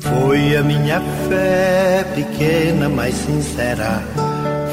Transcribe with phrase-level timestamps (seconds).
[0.00, 4.02] Foi a minha fé pequena, mas sincera.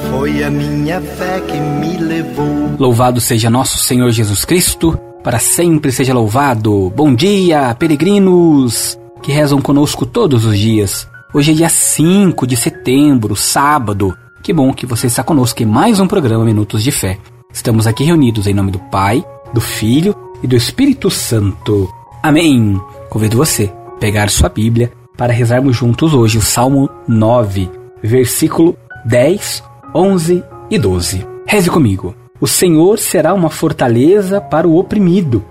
[0.09, 2.75] Foi a minha fé que me levou.
[2.79, 6.91] Louvado seja nosso Senhor Jesus Cristo, para sempre seja louvado.
[6.95, 11.07] Bom dia, peregrinos que rezam conosco todos os dias.
[11.33, 14.17] Hoje é dia 5 de setembro, sábado.
[14.41, 17.17] Que bom que você está conosco em mais um programa Minutos de Fé.
[17.51, 21.89] Estamos aqui reunidos em nome do Pai, do Filho e do Espírito Santo.
[22.23, 22.79] Amém.
[23.09, 27.69] Convido você a pegar sua Bíblia para rezarmos juntos hoje o Salmo 9,
[28.01, 29.63] versículo 10,
[29.93, 31.25] 11 e 12.
[31.45, 32.15] Reze comigo.
[32.39, 35.43] O Senhor será uma fortaleza para o oprimido.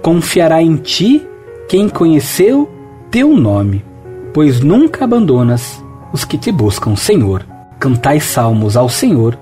[0.00, 1.26] Confiará em ti
[1.68, 2.68] quem conheceu
[3.10, 3.84] teu nome,
[4.32, 7.44] pois nunca abandonas os que te buscam, Senhor.
[7.78, 9.38] Cantai salmos ao Senhor,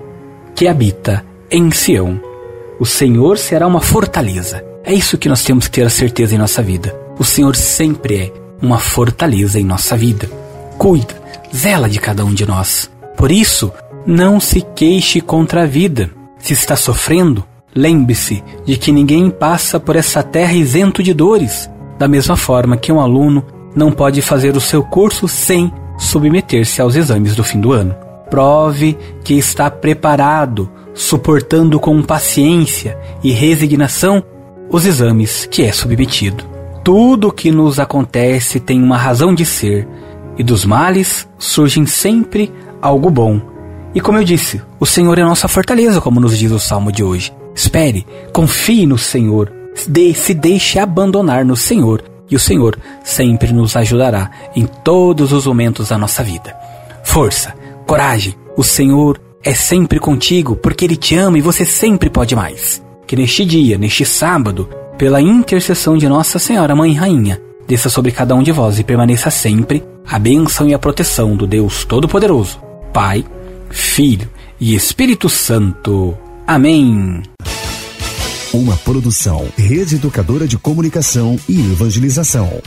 [0.53, 2.19] que habita em Sião.
[2.79, 4.63] O Senhor será uma fortaleza.
[4.83, 6.97] É isso que nós temos que ter a certeza em nossa vida.
[7.17, 10.29] O Senhor sempre é uma fortaleza em nossa vida.
[10.77, 11.15] Cuida,
[11.55, 12.89] zela de cada um de nós.
[13.17, 13.71] Por isso,
[14.05, 16.09] não se queixe contra a vida.
[16.37, 17.43] Se está sofrendo,
[17.75, 22.91] lembre-se de que ninguém passa por essa terra isento de dores, da mesma forma que
[22.91, 27.71] um aluno não pode fazer o seu curso sem submeter-se aos exames do fim do
[27.71, 27.95] ano.
[28.29, 34.23] Prove que está preparado, suportando com paciência e resignação
[34.69, 36.58] os exames que é submetido.
[36.91, 39.87] Tudo o que nos acontece tem uma razão de ser,
[40.39, 42.51] e dos males surgem sempre
[42.81, 43.39] algo bom.
[43.93, 47.03] E como eu disse, o Senhor é nossa fortaleza, como nos diz o salmo de
[47.03, 47.31] hoje.
[47.53, 54.31] Espere, confie no Senhor, se deixe abandonar no Senhor, e o Senhor sempre nos ajudará
[54.55, 56.55] em todos os momentos da nossa vida.
[57.03, 57.53] Força,
[57.85, 62.81] coragem, o Senhor é sempre contigo porque Ele te ama e você sempre pode mais.
[63.05, 64.67] Que neste dia, neste sábado,
[64.99, 69.31] pela intercessão de Nossa Senhora Mãe Rainha, desça sobre cada um de vós e permaneça
[69.31, 72.59] sempre a bênção e a proteção do Deus Todo-Poderoso,
[72.91, 73.23] Pai,
[73.69, 74.29] Filho
[74.59, 76.17] e Espírito Santo.
[76.45, 77.23] Amém.
[78.53, 82.61] Uma produção, Rede Educadora de Comunicação e Evangelização.